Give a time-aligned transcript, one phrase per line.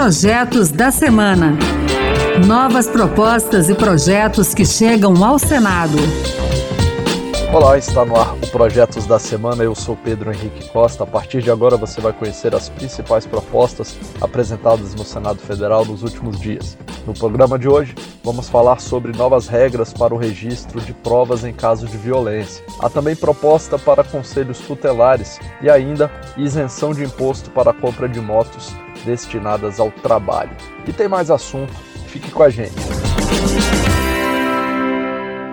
[0.00, 1.58] Projetos da Semana.
[2.46, 5.98] Novas propostas e projetos que chegam ao Senado.
[7.52, 9.62] Olá, está no ar o Projetos da Semana.
[9.62, 11.04] Eu sou Pedro Henrique Costa.
[11.04, 16.02] A partir de agora você vai conhecer as principais propostas apresentadas no Senado Federal nos
[16.02, 16.78] últimos dias.
[17.06, 17.94] No programa de hoje,
[18.24, 22.64] vamos falar sobre novas regras para o registro de provas em caso de violência.
[22.78, 28.18] Há também proposta para conselhos tutelares e ainda isenção de imposto para a compra de
[28.18, 30.56] motos destinadas ao trabalho.
[30.86, 31.72] E tem mais assunto,
[32.06, 32.74] fique com a gente.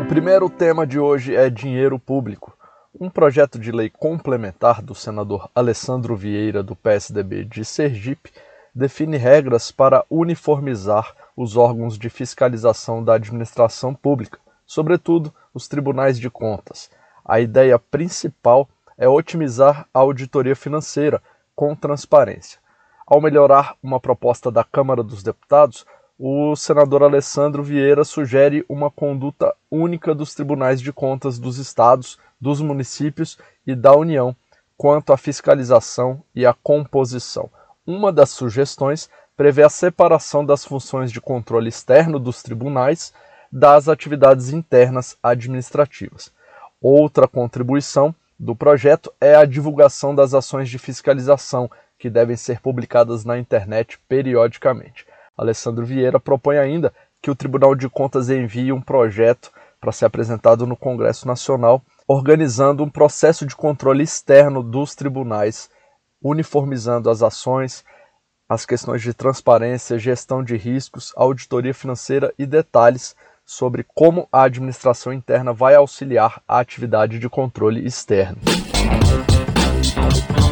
[0.01, 2.57] O primeiro tema de hoje é dinheiro público.
[2.99, 8.31] Um projeto de lei complementar do senador Alessandro Vieira, do PSDB de Sergipe,
[8.73, 16.29] define regras para uniformizar os órgãos de fiscalização da administração pública, sobretudo os tribunais de
[16.29, 16.89] contas.
[17.25, 21.21] A ideia principal é otimizar a auditoria financeira
[21.55, 22.59] com transparência.
[23.09, 25.85] Ao melhorar uma proposta da Câmara dos Deputados,
[26.19, 32.59] o senador Alessandro Vieira sugere uma conduta única dos tribunais de contas dos estados, dos
[32.59, 34.35] municípios e da União
[34.75, 37.49] quanto à fiscalização e à composição.
[37.85, 43.13] Uma das sugestões prevê a separação das funções de controle externo dos tribunais
[43.49, 46.29] das atividades internas administrativas.
[46.81, 53.25] Outra contribuição do projeto é a divulgação das ações de fiscalização, que devem ser publicadas
[53.25, 55.05] na internet periodicamente.
[55.37, 60.65] Alessandro Vieira propõe ainda que o Tribunal de Contas envie um projeto para ser apresentado
[60.65, 65.69] no Congresso Nacional, organizando um processo de controle externo dos tribunais,
[66.21, 67.83] uniformizando as ações,
[68.49, 75.13] as questões de transparência, gestão de riscos, auditoria financeira e detalhes sobre como a administração
[75.13, 78.37] interna vai auxiliar a atividade de controle externo.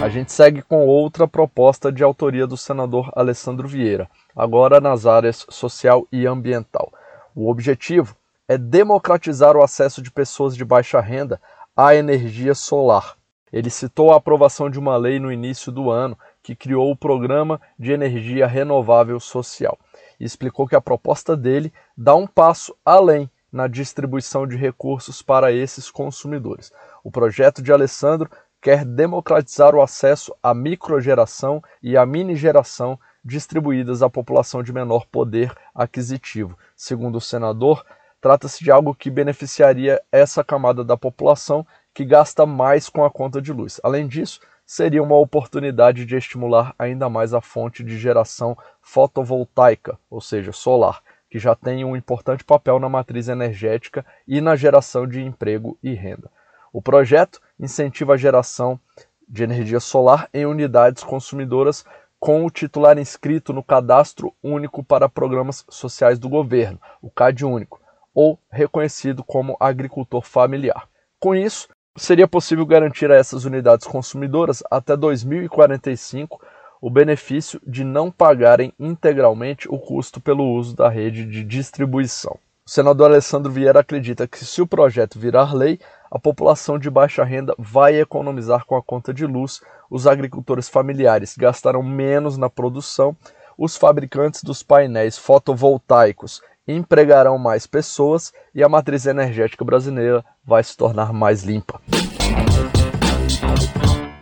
[0.01, 5.45] A gente segue com outra proposta de autoria do senador Alessandro Vieira, agora nas áreas
[5.49, 6.91] social e ambiental.
[7.33, 8.15] O objetivo
[8.47, 11.41] é democratizar o acesso de pessoas de baixa renda
[11.75, 13.15] à energia solar.
[13.51, 17.59] Ele citou a aprovação de uma lei no início do ano que criou o Programa
[17.79, 19.77] de Energia Renovável Social
[20.19, 25.51] e explicou que a proposta dele dá um passo além na distribuição de recursos para
[25.51, 26.71] esses consumidores.
[27.03, 28.29] O projeto de Alessandro
[28.65, 35.53] quer democratizar o acesso à microgeração e à minigeração distribuídas à população de menor poder
[35.75, 36.57] aquisitivo.
[36.75, 37.85] Segundo o senador,
[38.19, 43.39] trata-se de algo que beneficiaria essa camada da população que gasta mais com a conta
[43.39, 43.79] de luz.
[43.83, 50.19] Além disso, seria uma oportunidade de estimular ainda mais a fonte de geração fotovoltaica, ou
[50.19, 55.21] seja, solar, que já tem um importante papel na matriz energética e na geração de
[55.21, 56.31] emprego e renda.
[56.73, 58.79] O projeto incentiva a geração
[59.27, 61.83] de energia solar em unidades consumidoras
[62.19, 67.79] com o titular inscrito no Cadastro Único para Programas Sociais do Governo, o CAD Único,
[68.13, 70.87] ou reconhecido como agricultor familiar.
[71.19, 71.67] Com isso,
[71.97, 76.41] seria possível garantir a essas unidades consumidoras até 2045
[76.81, 82.37] o benefício de não pagarem integralmente o custo pelo uso da rede de distribuição.
[82.65, 85.79] O senador Alessandro Vieira acredita que, se o projeto virar lei,
[86.09, 91.35] a população de baixa renda vai economizar com a conta de luz, os agricultores familiares
[91.37, 93.15] gastarão menos na produção,
[93.57, 100.75] os fabricantes dos painéis fotovoltaicos empregarão mais pessoas e a matriz energética brasileira vai se
[100.75, 101.79] tornar mais limpa.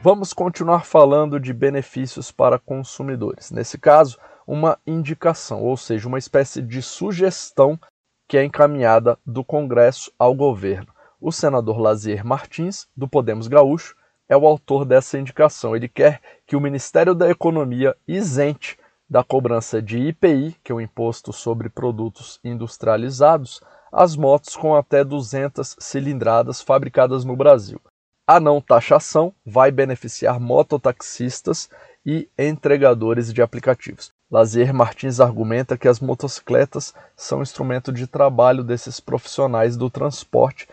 [0.01, 3.51] Vamos continuar falando de benefícios para consumidores.
[3.51, 7.79] Nesse caso, uma indicação, ou seja, uma espécie de sugestão
[8.27, 10.87] que é encaminhada do Congresso ao governo.
[11.25, 13.95] O senador Lazier Martins, do Podemos Gaúcho,
[14.27, 15.73] é o autor dessa indicação.
[15.73, 18.77] Ele quer que o Ministério da Economia isente
[19.09, 25.01] da cobrança de IPI, que é o Imposto sobre Produtos Industrializados, as motos com até
[25.01, 27.79] 200 cilindradas fabricadas no Brasil.
[28.27, 31.69] A não taxação vai beneficiar mototaxistas
[32.05, 34.11] e entregadores de aplicativos.
[34.29, 40.67] Lazier Martins argumenta que as motocicletas são instrumento de trabalho desses profissionais do transporte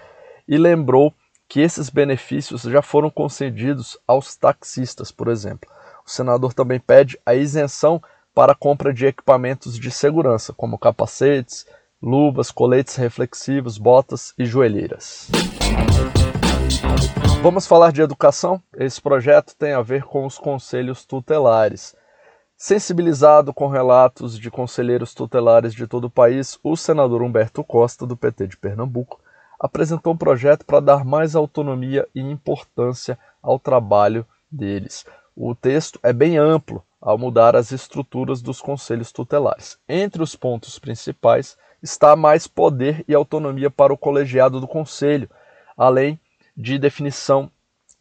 [0.50, 1.14] e lembrou
[1.48, 5.70] que esses benefícios já foram concedidos aos taxistas, por exemplo.
[6.04, 8.02] O senador também pede a isenção
[8.34, 11.64] para a compra de equipamentos de segurança, como capacetes,
[12.02, 15.28] luvas, coletes reflexivos, botas e joelheiras.
[17.42, 18.60] Vamos falar de educação?
[18.76, 21.94] Esse projeto tem a ver com os conselhos tutelares.
[22.56, 28.16] Sensibilizado com relatos de conselheiros tutelares de todo o país, o senador Humberto Costa, do
[28.16, 29.20] PT de Pernambuco,
[29.60, 35.04] apresentou um projeto para dar mais autonomia e importância ao trabalho deles.
[35.36, 39.78] O texto é bem amplo, ao mudar as estruturas dos conselhos tutelares.
[39.86, 45.28] Entre os pontos principais está mais poder e autonomia para o colegiado do conselho,
[45.76, 46.18] além
[46.56, 47.50] de definição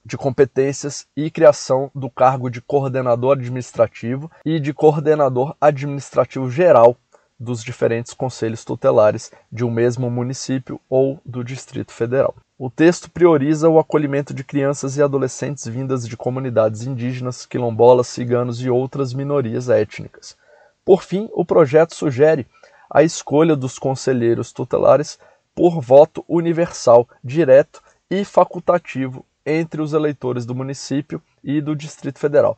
[0.06, 6.98] de competências e criação do cargo de coordenador administrativo e de coordenador administrativo geral
[7.40, 12.36] dos diferentes conselhos tutelares de um mesmo município ou do Distrito Federal.
[12.58, 18.60] O texto prioriza o acolhimento de crianças e adolescentes vindas de comunidades indígenas, quilombolas, ciganos
[18.62, 20.36] e outras minorias étnicas.
[20.84, 22.46] Por fim, o projeto sugere
[22.90, 25.18] a escolha dos conselheiros tutelares
[25.56, 32.58] por voto universal, direto e facultativo entre os eleitores do município e do Distrito Federal.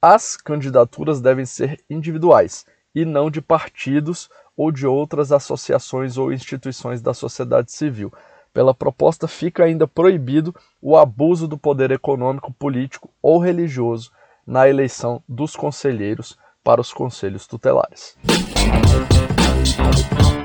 [0.00, 7.02] As candidaturas devem ser individuais e não de partidos ou de outras associações ou instituições
[7.02, 8.12] da sociedade civil.
[8.52, 14.12] Pela proposta, fica ainda proibido o abuso do poder econômico, político ou religioso
[14.46, 18.16] na eleição dos conselheiros para os conselhos tutelares.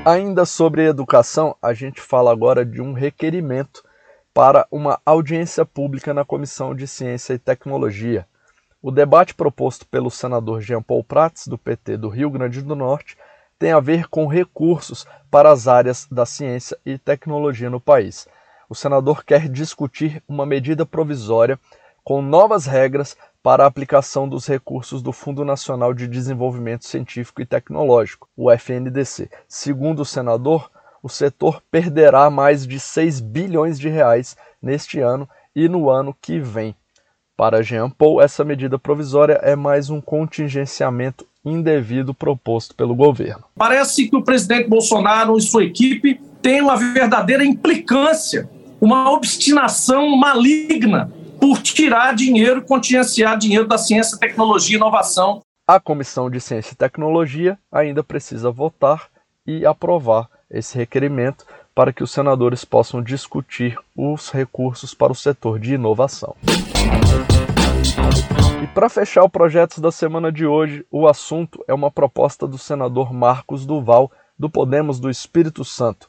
[0.04, 3.84] Ainda sobre educação, a gente fala agora de um requerimento
[4.34, 8.26] para uma audiência pública na Comissão de Ciência e Tecnologia.
[8.82, 13.14] O debate proposto pelo senador Jean Paul Prats, do PT do Rio Grande do Norte,
[13.58, 18.26] tem a ver com recursos para as áreas da ciência e tecnologia no país.
[18.70, 21.60] O senador quer discutir uma medida provisória
[22.02, 27.46] com novas regras para a aplicação dos recursos do Fundo Nacional de Desenvolvimento Científico e
[27.46, 29.28] Tecnológico, o FNDC.
[29.46, 30.70] Segundo o senador,
[31.02, 36.40] o setor perderá mais de 6 bilhões de reais neste ano e no ano que
[36.40, 36.74] vem.
[37.40, 43.44] Para Jean Paul, essa medida provisória é mais um contingenciamento indevido proposto pelo governo.
[43.56, 48.46] Parece que o presidente Bolsonaro e sua equipe têm uma verdadeira implicância,
[48.78, 51.10] uma obstinação maligna
[51.40, 55.40] por tirar dinheiro, contingenciar dinheiro da ciência, tecnologia e inovação.
[55.66, 59.06] A Comissão de Ciência e Tecnologia ainda precisa votar
[59.46, 65.58] e aprovar esse requerimento para que os senadores possam discutir os recursos para o setor
[65.58, 66.36] de inovação.
[68.62, 72.58] E para fechar o projeto da semana de hoje, o assunto é uma proposta do
[72.58, 76.08] senador Marcos Duval, do Podemos do Espírito Santo.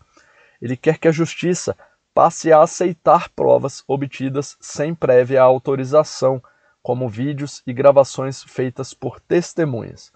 [0.61, 1.75] Ele quer que a justiça
[2.13, 6.41] passe a aceitar provas obtidas sem prévia autorização,
[6.83, 10.11] como vídeos e gravações feitas por testemunhas.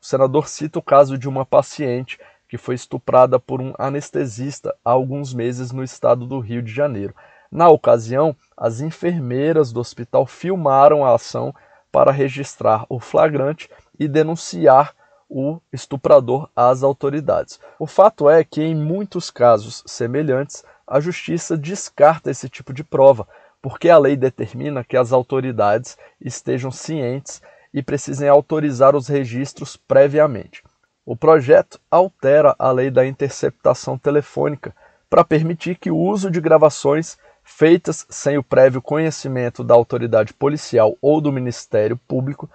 [0.00, 2.18] O senador cita o caso de uma paciente
[2.50, 7.14] que foi estuprada por um anestesista há alguns meses no estado do Rio de Janeiro.
[7.48, 11.54] Na ocasião, as enfermeiras do hospital filmaram a ação
[11.92, 14.92] para registrar o flagrante e denunciar
[15.28, 17.60] o estuprador às autoridades.
[17.78, 23.28] O fato é que, em muitos casos semelhantes, a justiça descarta esse tipo de prova,
[23.62, 27.40] porque a lei determina que as autoridades estejam cientes
[27.72, 30.64] e precisem autorizar os registros previamente.
[31.04, 34.74] O projeto altera a lei da interceptação telefônica
[35.08, 40.96] para permitir que o uso de gravações feitas sem o prévio conhecimento da autoridade policial
[41.00, 42.48] ou do Ministério Público,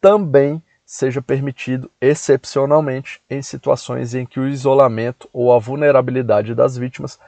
[0.00, 7.18] também seja permitido excepcionalmente em situações em que o isolamento ou a vulnerabilidade das vítimas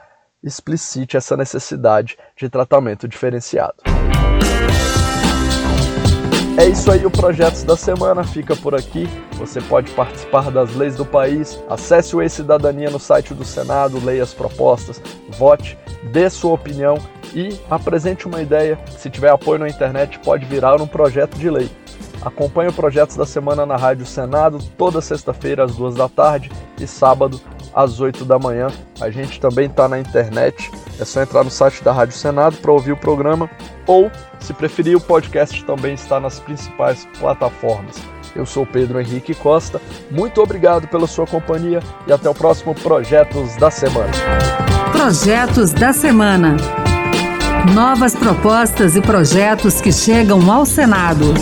[0.43, 3.77] explicite essa necessidade de tratamento diferenciado.
[6.57, 9.07] É isso aí, o Projetos da Semana fica por aqui.
[9.33, 11.63] Você pode participar das leis do país.
[11.69, 14.99] Acesse o E-Cidadania no site do Senado, leia as propostas,
[15.29, 15.77] vote,
[16.11, 16.97] dê sua opinião
[17.31, 18.79] e apresente uma ideia.
[18.89, 21.69] Se tiver apoio na internet, pode virar um projeto de lei.
[22.23, 26.87] Acompanhe o Projetos da Semana na Rádio Senado toda sexta-feira às duas da tarde e
[26.87, 27.39] sábado
[27.77, 28.69] às 8 da manhã.
[28.99, 32.71] A gente também está na internet, é só entrar no site da Rádio Senado para
[32.71, 33.47] ouvir o programa
[33.85, 37.95] ou, se preferir, o podcast também está nas principais plataformas.
[38.35, 39.79] Eu sou Pedro Henrique Costa,
[40.09, 44.11] muito obrigado pela sua companhia e até o próximo Projetos da Semana.
[44.91, 46.57] Projetos da Semana.
[47.73, 51.33] Novas propostas e projetos que chegam ao Senado.